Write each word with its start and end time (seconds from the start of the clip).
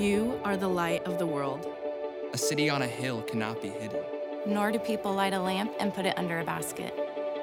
You 0.00 0.40
are 0.44 0.56
the 0.56 0.66
light 0.66 1.04
of 1.04 1.18
the 1.18 1.26
world. 1.26 1.66
A 2.32 2.38
city 2.38 2.70
on 2.70 2.80
a 2.80 2.86
hill 2.86 3.20
cannot 3.20 3.60
be 3.60 3.68
hidden. 3.68 4.00
Nor 4.46 4.72
do 4.72 4.78
people 4.78 5.12
light 5.12 5.34
a 5.34 5.38
lamp 5.38 5.72
and 5.78 5.92
put 5.92 6.06
it 6.06 6.16
under 6.16 6.38
a 6.38 6.44
basket, 6.44 6.94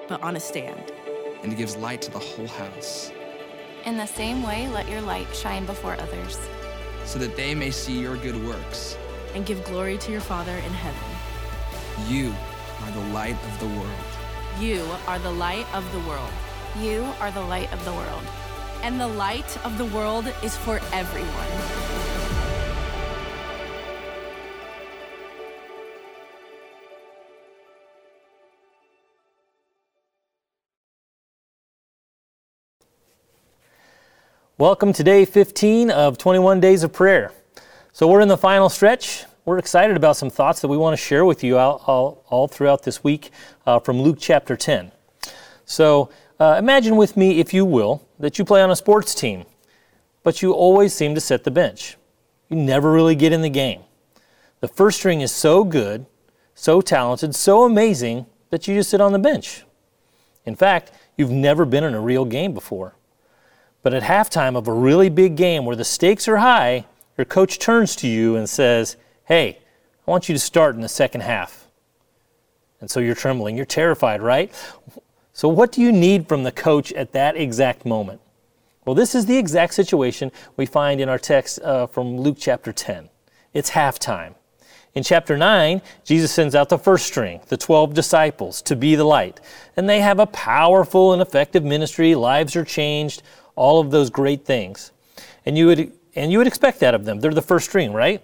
but 0.10 0.24
on 0.24 0.36
a 0.36 0.40
stand. 0.40 0.92
And 1.44 1.54
it 1.54 1.56
gives 1.56 1.78
light 1.78 2.02
to 2.02 2.10
the 2.10 2.18
whole 2.18 2.48
house. 2.48 3.12
In 3.86 3.96
the 3.96 4.08
same 4.08 4.42
way, 4.42 4.68
let 4.70 4.90
your 4.90 5.02
light 5.02 5.28
shine 5.36 5.68
before 5.68 6.02
others, 6.02 6.40
so 7.06 7.20
that 7.20 7.36
they 7.36 7.54
may 7.54 7.70
see 7.70 8.00
your 8.00 8.18
good 8.18 8.44
works 8.44 8.98
and 9.36 9.46
give 9.46 9.64
glory 9.66 10.00
to 10.00 10.12
your 10.12 10.22
Father 10.22 10.58
in 10.58 10.74
heaven. 10.74 11.10
You 12.10 12.34
are 12.82 12.92
the 12.92 13.14
light 13.14 13.38
of 13.46 13.60
the 13.60 13.68
world. 13.80 14.10
You 14.60 14.84
are 15.06 15.20
the 15.20 15.32
light 15.32 15.72
of 15.76 15.86
the 15.92 16.00
world. 16.10 16.34
You 16.80 17.04
are 17.20 17.30
the 17.30 17.40
light 17.54 17.72
of 17.72 17.86
the 17.86 17.94
world. 17.94 18.24
And 18.82 19.00
the 19.00 19.08
light 19.08 19.64
of 19.64 19.78
the 19.78 19.86
world 19.86 20.34
is 20.42 20.58
for 20.58 20.80
everyone. 20.92 22.17
Welcome 34.60 34.92
to 34.94 35.04
day 35.04 35.24
15 35.24 35.92
of 35.92 36.18
21 36.18 36.60
Days 36.60 36.82
of 36.82 36.92
Prayer. 36.92 37.32
So, 37.92 38.08
we're 38.08 38.22
in 38.22 38.28
the 38.28 38.38
final 38.38 38.70
stretch. 38.70 39.26
We're 39.46 39.60
excited 39.60 39.96
about 39.96 40.18
some 40.18 40.32
thoughts 40.32 40.62
that 40.62 40.68
we 40.68 40.78
want 40.78 40.98
to 40.98 40.98
share 40.98 41.26
with 41.26 41.44
you 41.44 41.60
all, 41.60 41.84
all, 41.86 42.26
all 42.28 42.48
throughout 42.48 42.82
this 42.82 43.04
week 43.04 43.30
uh, 43.68 43.78
from 43.78 44.02
Luke 44.02 44.18
chapter 44.20 44.56
10. 44.56 44.92
So, 45.66 46.10
uh, 46.40 46.56
imagine 46.58 46.96
with 46.96 47.16
me, 47.16 47.40
if 47.40 47.54
you 47.54 47.66
will, 47.66 48.04
that 48.18 48.40
you 48.40 48.46
play 48.46 48.64
on 48.64 48.72
a 48.72 48.76
sports 48.76 49.14
team, 49.14 49.46
but 50.24 50.42
you 50.42 50.54
always 50.54 50.92
seem 50.92 51.14
to 51.14 51.22
sit 51.22 51.44
the 51.44 51.52
bench. 51.52 51.96
You 52.50 52.58
never 52.58 52.92
really 52.92 53.14
get 53.14 53.34
in 53.34 53.44
the 53.44 53.50
game. 53.50 53.82
The 54.62 54.68
first 54.68 54.98
string 54.98 55.22
is 55.22 55.32
so 55.32 55.64
good, 55.66 56.08
so 56.56 56.82
talented, 56.82 57.36
so 57.36 57.64
amazing 57.64 58.26
that 58.50 58.68
you 58.68 58.74
just 58.74 58.90
sit 58.90 59.02
on 59.02 59.12
the 59.12 59.20
bench. 59.20 59.66
In 60.46 60.56
fact, 60.56 60.92
you've 61.16 61.30
never 61.30 61.64
been 61.64 61.84
in 61.84 61.94
a 61.94 62.02
real 62.02 62.26
game 62.26 62.56
before. 62.56 62.97
But 63.84 63.94
at 63.94 64.04
halftime 64.04 64.56
of 64.58 64.68
a 64.68 64.74
really 64.74 65.10
big 65.10 65.36
game 65.36 65.66
where 65.66 65.76
the 65.76 65.86
stakes 65.86 66.28
are 66.28 66.38
high, 66.38 66.86
your 67.18 67.26
coach 67.26 67.60
turns 67.60 67.96
to 67.98 68.08
you 68.08 68.36
and 68.36 68.50
says, 68.50 68.98
Hey, 69.26 69.60
I 70.08 70.12
want 70.12 70.30
you 70.30 70.36
to 70.36 70.40
start 70.40 70.76
in 70.76 70.82
the 70.82 70.90
second 70.90 71.22
half. 71.22 71.68
And 72.80 72.90
so 72.90 73.00
you're 73.00 73.16
trembling. 73.16 73.56
You're 73.56 73.66
terrified, 73.66 74.22
right? 74.22 74.54
So, 75.34 75.48
what 75.48 75.72
do 75.72 75.82
you 75.82 75.92
need 75.92 76.28
from 76.28 76.44
the 76.44 76.52
coach 76.52 76.92
at 76.94 77.12
that 77.14 77.36
exact 77.36 77.86
moment? 77.86 78.22
Well, 78.86 78.96
this 78.96 79.16
is 79.16 79.26
the 79.26 79.38
exact 79.38 79.74
situation 79.74 80.32
we 80.56 80.66
find 80.66 81.02
in 81.02 81.10
our 81.10 81.20
text 81.20 81.60
uh, 81.60 81.88
from 81.88 82.18
Luke 82.18 82.38
chapter 82.40 82.72
10. 82.72 83.10
It's 83.54 83.72
halftime. 83.72 84.36
In 84.96 85.04
chapter 85.04 85.38
9, 85.38 85.82
Jesus 86.04 86.32
sends 86.32 86.56
out 86.56 86.70
the 86.70 86.78
first 86.78 87.06
string, 87.06 87.42
the 87.50 87.58
12 87.58 87.94
disciples, 87.94 88.62
to 88.64 88.76
be 88.76 88.96
the 88.96 89.04
light. 89.04 89.40
And 89.76 89.88
they 89.88 90.00
have 90.02 90.20
a 90.20 90.26
powerful 90.26 91.14
and 91.14 91.22
effective 91.22 91.64
ministry. 91.64 92.16
Lives 92.16 92.56
are 92.56 92.66
changed 92.66 93.22
all 93.58 93.82
of 93.82 93.92
those 93.92 94.10
great 94.10 94.46
things. 94.46 94.92
And 95.46 95.58
you 95.58 95.68
would 95.68 95.92
and 96.16 96.32
you 96.32 96.38
would 96.38 96.48
expect 96.48 96.80
that 96.80 96.96
of 96.96 97.04
them. 97.04 97.20
They're 97.20 97.32
the 97.32 97.42
first 97.42 97.68
string, 97.68 97.92
right? 97.92 98.22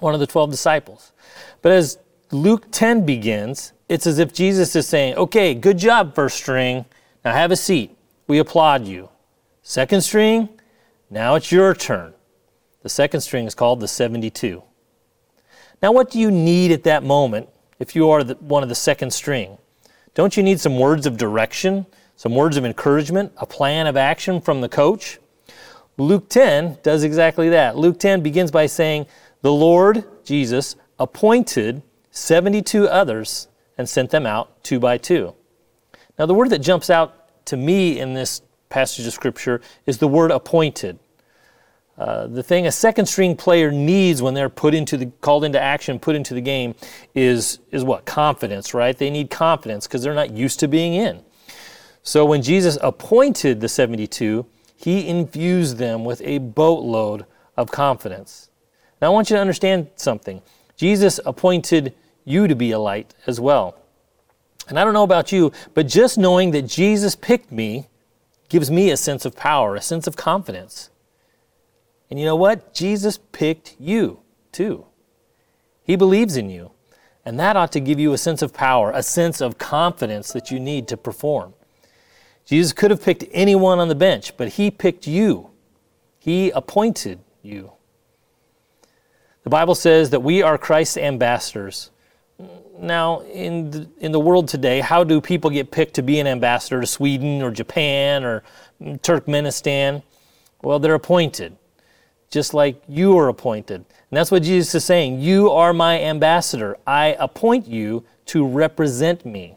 One 0.00 0.14
of 0.14 0.20
the 0.20 0.26
12 0.26 0.50
disciples. 0.50 1.12
But 1.60 1.72
as 1.72 1.98
Luke 2.32 2.66
10 2.72 3.06
begins, 3.06 3.72
it's 3.88 4.06
as 4.06 4.18
if 4.18 4.32
Jesus 4.32 4.74
is 4.74 4.88
saying, 4.88 5.16
"Okay, 5.16 5.54
good 5.54 5.78
job 5.78 6.14
first 6.14 6.38
string. 6.38 6.86
Now 7.24 7.32
have 7.32 7.50
a 7.50 7.56
seat. 7.56 7.96
We 8.26 8.38
applaud 8.38 8.86
you." 8.86 9.10
Second 9.62 10.00
string, 10.00 10.48
now 11.08 11.34
it's 11.34 11.52
your 11.52 11.74
turn. 11.74 12.14
The 12.82 12.88
second 12.88 13.20
string 13.20 13.46
is 13.46 13.54
called 13.54 13.80
the 13.80 13.86
72. 13.86 14.62
Now, 15.82 15.92
what 15.92 16.10
do 16.10 16.18
you 16.18 16.30
need 16.30 16.72
at 16.72 16.84
that 16.84 17.02
moment 17.02 17.48
if 17.78 17.94
you 17.94 18.10
are 18.10 18.24
the, 18.24 18.34
one 18.34 18.62
of 18.62 18.68
the 18.68 18.74
second 18.74 19.12
string? 19.12 19.58
Don't 20.14 20.36
you 20.36 20.42
need 20.42 20.60
some 20.60 20.78
words 20.78 21.06
of 21.06 21.16
direction? 21.16 21.86
Some 22.16 22.34
words 22.34 22.56
of 22.56 22.64
encouragement, 22.64 23.32
a 23.36 23.46
plan 23.46 23.86
of 23.86 23.96
action 23.96 24.40
from 24.40 24.60
the 24.60 24.68
coach. 24.68 25.18
Luke 25.98 26.28
10 26.28 26.78
does 26.82 27.04
exactly 27.04 27.48
that. 27.50 27.76
Luke 27.76 27.98
10 27.98 28.22
begins 28.22 28.50
by 28.50 28.66
saying, 28.66 29.06
The 29.42 29.52
Lord, 29.52 30.04
Jesus, 30.24 30.76
appointed 30.98 31.82
72 32.10 32.88
others 32.88 33.48
and 33.76 33.88
sent 33.88 34.10
them 34.10 34.26
out 34.26 34.62
two 34.62 34.78
by 34.78 34.98
two. 34.98 35.34
Now, 36.18 36.26
the 36.26 36.34
word 36.34 36.50
that 36.50 36.60
jumps 36.60 36.90
out 36.90 37.44
to 37.46 37.56
me 37.56 37.98
in 37.98 38.14
this 38.14 38.42
passage 38.68 39.06
of 39.06 39.12
Scripture 39.12 39.60
is 39.86 39.98
the 39.98 40.08
word 40.08 40.30
appointed. 40.30 40.98
Uh, 41.98 42.26
the 42.26 42.42
thing 42.42 42.66
a 42.66 42.72
second 42.72 43.06
string 43.06 43.36
player 43.36 43.70
needs 43.70 44.22
when 44.22 44.34
they're 44.34 44.48
put 44.48 44.74
into 44.74 44.96
the 44.96 45.06
called 45.20 45.44
into 45.44 45.60
action, 45.60 45.98
put 45.98 46.16
into 46.16 46.32
the 46.32 46.40
game, 46.40 46.74
is 47.14 47.58
is 47.70 47.84
what 47.84 48.06
confidence, 48.06 48.72
right? 48.72 48.96
They 48.96 49.10
need 49.10 49.30
confidence 49.30 49.86
because 49.86 50.02
they're 50.02 50.14
not 50.14 50.30
used 50.30 50.58
to 50.60 50.68
being 50.68 50.94
in. 50.94 51.22
So 52.02 52.24
when 52.24 52.42
Jesus 52.42 52.78
appointed 52.82 53.60
the 53.60 53.68
72, 53.68 54.44
he 54.76 55.08
infused 55.08 55.76
them 55.76 56.04
with 56.04 56.20
a 56.22 56.38
boatload 56.38 57.26
of 57.56 57.70
confidence. 57.70 58.50
Now 59.00 59.08
I 59.08 59.10
want 59.10 59.30
you 59.30 59.36
to 59.36 59.40
understand 59.40 59.88
something. 59.94 60.42
Jesus 60.76 61.20
appointed 61.24 61.94
you 62.24 62.48
to 62.48 62.54
be 62.56 62.72
a 62.72 62.78
light 62.78 63.14
as 63.26 63.40
well. 63.40 63.76
And 64.68 64.78
I 64.78 64.84
don't 64.84 64.94
know 64.94 65.02
about 65.02 65.32
you, 65.32 65.52
but 65.74 65.86
just 65.86 66.18
knowing 66.18 66.50
that 66.52 66.62
Jesus 66.62 67.14
picked 67.14 67.52
me 67.52 67.88
gives 68.48 68.70
me 68.70 68.90
a 68.90 68.96
sense 68.96 69.24
of 69.24 69.36
power, 69.36 69.74
a 69.76 69.80
sense 69.80 70.06
of 70.06 70.16
confidence. 70.16 70.90
And 72.10 72.18
you 72.18 72.26
know 72.26 72.36
what? 72.36 72.74
Jesus 72.74 73.18
picked 73.32 73.76
you 73.78 74.20
too. 74.50 74.86
He 75.84 75.96
believes 75.96 76.36
in 76.36 76.50
you. 76.50 76.72
And 77.24 77.38
that 77.38 77.56
ought 77.56 77.72
to 77.72 77.80
give 77.80 78.00
you 78.00 78.12
a 78.12 78.18
sense 78.18 78.42
of 78.42 78.52
power, 78.52 78.90
a 78.92 79.02
sense 79.02 79.40
of 79.40 79.58
confidence 79.58 80.32
that 80.32 80.50
you 80.50 80.58
need 80.58 80.88
to 80.88 80.96
perform. 80.96 81.54
Jesus 82.44 82.72
could 82.72 82.90
have 82.90 83.02
picked 83.02 83.24
anyone 83.32 83.78
on 83.78 83.88
the 83.88 83.94
bench, 83.94 84.36
but 84.36 84.48
he 84.48 84.70
picked 84.70 85.06
you. 85.06 85.50
He 86.18 86.50
appointed 86.50 87.20
you. 87.42 87.72
The 89.44 89.50
Bible 89.50 89.74
says 89.74 90.10
that 90.10 90.20
we 90.20 90.42
are 90.42 90.56
Christ's 90.56 90.96
ambassadors. 90.96 91.90
Now, 92.78 93.20
in 93.20 93.70
the, 93.70 93.88
in 93.98 94.12
the 94.12 94.20
world 94.20 94.48
today, 94.48 94.80
how 94.80 95.04
do 95.04 95.20
people 95.20 95.50
get 95.50 95.70
picked 95.70 95.94
to 95.94 96.02
be 96.02 96.20
an 96.20 96.26
ambassador 96.26 96.80
to 96.80 96.86
Sweden 96.86 97.42
or 97.42 97.50
Japan 97.50 98.24
or 98.24 98.42
Turkmenistan? 98.80 100.02
Well, 100.62 100.78
they're 100.78 100.94
appointed, 100.94 101.56
just 102.30 102.54
like 102.54 102.82
you 102.88 103.18
are 103.18 103.28
appointed. 103.28 103.76
And 103.76 103.86
that's 104.16 104.30
what 104.30 104.42
Jesus 104.42 104.74
is 104.74 104.84
saying. 104.84 105.20
You 105.20 105.50
are 105.50 105.72
my 105.72 106.00
ambassador. 106.00 106.76
I 106.86 107.16
appoint 107.18 107.66
you 107.66 108.04
to 108.26 108.46
represent 108.46 109.26
me. 109.26 109.56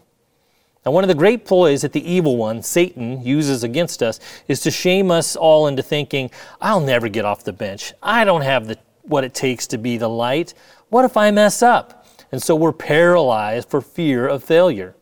Now, 0.85 0.91
one 0.91 1.03
of 1.03 1.07
the 1.07 1.15
great 1.15 1.45
ploys 1.45 1.81
that 1.81 1.93
the 1.93 2.11
evil 2.11 2.37
one, 2.37 2.61
Satan, 2.61 3.23
uses 3.23 3.63
against 3.63 4.03
us 4.03 4.19
is 4.47 4.59
to 4.61 4.71
shame 4.71 5.09
us 5.09 5.35
all 5.35 5.65
into 5.65 5.81
thinking, 5.81 6.29
I'll 6.61 6.79
never 6.79 7.09
get 7.09 7.25
off 7.25 7.43
the 7.43 7.53
bench. 7.53 7.93
I 8.03 8.23
don't 8.23 8.41
have 8.41 8.67
the, 8.67 8.77
what 9.01 9.23
it 9.23 9.33
takes 9.33 9.65
to 9.67 9.79
be 9.79 9.97
the 9.97 10.09
light. 10.09 10.53
What 10.89 11.03
if 11.03 11.17
I 11.17 11.31
mess 11.31 11.63
up? 11.63 12.05
And 12.31 12.41
so 12.41 12.55
we're 12.55 12.71
paralyzed 12.71 13.67
for 13.67 13.81
fear 13.81 14.27
of 14.27 14.43
failure. 14.43 14.95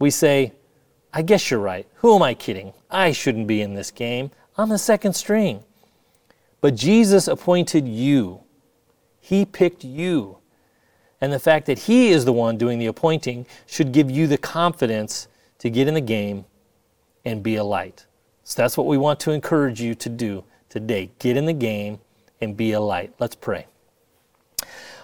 We 0.00 0.10
say, 0.10 0.52
I 1.12 1.22
guess 1.22 1.48
you're 1.48 1.60
right. 1.60 1.86
Who 1.96 2.16
am 2.16 2.22
I 2.22 2.34
kidding? 2.34 2.72
I 2.90 3.12
shouldn't 3.12 3.46
be 3.46 3.62
in 3.62 3.74
this 3.74 3.92
game. 3.92 4.32
I'm 4.56 4.68
the 4.68 4.78
second 4.78 5.12
string. 5.14 5.62
But 6.60 6.74
Jesus 6.74 7.28
appointed 7.28 7.86
you, 7.86 8.40
He 9.20 9.44
picked 9.44 9.84
you. 9.84 10.37
And 11.20 11.32
the 11.32 11.38
fact 11.38 11.66
that 11.66 11.80
He 11.80 12.08
is 12.08 12.24
the 12.24 12.32
one 12.32 12.56
doing 12.56 12.78
the 12.78 12.86
appointing 12.86 13.46
should 13.66 13.92
give 13.92 14.10
you 14.10 14.26
the 14.26 14.38
confidence 14.38 15.28
to 15.58 15.70
get 15.70 15.88
in 15.88 15.94
the 15.94 16.00
game 16.00 16.44
and 17.24 17.42
be 17.42 17.56
a 17.56 17.64
light. 17.64 18.06
So 18.44 18.62
that's 18.62 18.76
what 18.76 18.86
we 18.86 18.96
want 18.96 19.20
to 19.20 19.32
encourage 19.32 19.80
you 19.80 19.94
to 19.96 20.08
do 20.08 20.44
today. 20.68 21.10
Get 21.18 21.36
in 21.36 21.46
the 21.46 21.52
game 21.52 22.00
and 22.40 22.56
be 22.56 22.72
a 22.72 22.80
light. 22.80 23.12
Let's 23.18 23.34
pray. 23.34 23.66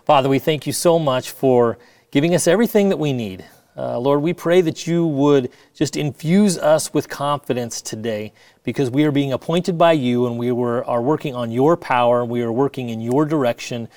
Father, 0.05 0.29
we 0.29 0.39
thank 0.39 0.67
you 0.67 0.73
so 0.73 0.99
much 0.99 1.31
for 1.31 1.79
giving 2.11 2.35
us 2.35 2.47
everything 2.47 2.89
that 2.91 2.99
we 2.99 3.13
need. 3.13 3.45
Uh, 3.77 3.99
Lord, 3.99 4.23
we 4.23 4.33
pray 4.33 4.61
that 4.61 4.87
you 4.87 5.05
would 5.05 5.51
just 5.75 5.97
infuse 5.97 6.57
us 6.57 6.95
with 6.95 7.09
confidence 7.09 7.83
today 7.83 8.33
because 8.63 8.89
we 8.89 9.05
are 9.05 9.11
being 9.11 9.33
appointed 9.33 9.77
by 9.77 9.93
you 9.93 10.27
and 10.27 10.39
we 10.39 10.53
were, 10.53 10.85
are 10.85 11.03
working 11.03 11.35
on 11.35 11.51
your 11.51 11.77
power. 11.77 12.25
We 12.25 12.43
are 12.43 12.53
working 12.53 12.91
in 12.91 13.01
your 13.01 13.25
direction. 13.25 13.89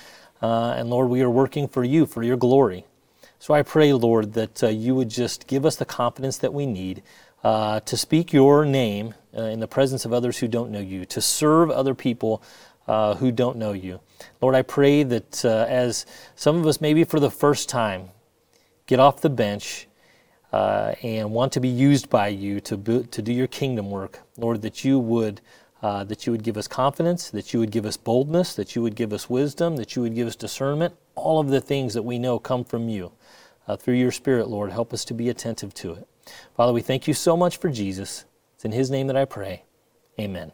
Uh, 0.41 0.75
and 0.77 0.89
Lord, 0.89 1.09
we 1.09 1.21
are 1.21 1.29
working 1.29 1.67
for 1.67 1.83
you, 1.83 2.05
for 2.05 2.23
your 2.23 2.37
glory. 2.37 2.85
So 3.39 3.53
I 3.53 3.61
pray, 3.61 3.93
Lord, 3.93 4.33
that 4.33 4.63
uh, 4.63 4.67
you 4.67 4.95
would 4.95 5.09
just 5.09 5.47
give 5.47 5.65
us 5.65 5.75
the 5.75 5.85
confidence 5.85 6.37
that 6.39 6.53
we 6.53 6.65
need 6.65 7.03
uh, 7.43 7.79
to 7.81 7.97
speak 7.97 8.33
your 8.33 8.65
name 8.65 9.13
uh, 9.37 9.43
in 9.43 9.59
the 9.59 9.67
presence 9.67 10.05
of 10.05 10.13
others 10.13 10.39
who 10.39 10.47
don't 10.47 10.71
know 10.71 10.79
you, 10.79 11.05
to 11.05 11.21
serve 11.21 11.69
other 11.69 11.93
people 11.93 12.41
uh, 12.87 13.15
who 13.15 13.31
don't 13.31 13.57
know 13.57 13.73
you. 13.73 13.99
Lord, 14.41 14.55
I 14.55 14.63
pray 14.63 15.03
that 15.03 15.45
uh, 15.45 15.65
as 15.69 16.05
some 16.35 16.57
of 16.57 16.65
us, 16.65 16.81
maybe 16.81 17.03
for 17.03 17.19
the 17.19 17.31
first 17.31 17.69
time, 17.69 18.09
get 18.87 18.99
off 18.99 19.21
the 19.21 19.29
bench 19.29 19.87
and 20.51 21.31
want 21.31 21.53
to 21.53 21.59
be 21.59 21.67
used 21.67 22.09
by 22.09 22.29
you 22.29 22.59
to, 22.61 23.03
to 23.03 23.21
do 23.21 23.31
your 23.31 23.45
kingdom 23.45 23.91
work, 23.91 24.21
Lord, 24.37 24.63
that 24.63 24.83
you 24.83 24.97
would 24.97 25.39
uh, 25.81 26.03
that 26.05 26.25
you 26.25 26.31
would 26.31 26.43
give 26.43 26.57
us 26.57 26.67
confidence, 26.67 27.29
that 27.29 27.53
you 27.53 27.59
would 27.59 27.71
give 27.71 27.85
us 27.85 27.97
boldness, 27.97 28.55
that 28.55 28.75
you 28.75 28.81
would 28.81 28.95
give 28.95 29.13
us 29.13 29.29
wisdom, 29.29 29.75
that 29.77 29.95
you 29.95 30.01
would 30.01 30.15
give 30.15 30.27
us 30.27 30.35
discernment, 30.35 30.95
all 31.15 31.39
of 31.39 31.49
the 31.49 31.61
things 31.61 31.93
that 31.93 32.03
we 32.03 32.17
know 32.17 32.39
come 32.39 32.63
from 32.63 32.89
you. 32.89 33.11
Uh, 33.67 33.75
through 33.75 33.95
your 33.95 34.11
Spirit, 34.11 34.47
Lord, 34.47 34.71
help 34.71 34.93
us 34.93 35.03
to 35.05 35.13
be 35.13 35.29
attentive 35.29 35.73
to 35.75 35.93
it. 35.93 36.07
Father, 36.55 36.73
we 36.73 36.81
thank 36.81 37.07
you 37.07 37.13
so 37.13 37.35
much 37.35 37.57
for 37.57 37.69
Jesus. 37.69 38.25
It's 38.55 38.65
in 38.65 38.71
his 38.71 38.89
name 38.89 39.07
that 39.07 39.17
I 39.17 39.25
pray. 39.25 39.63
Amen. 40.19 40.51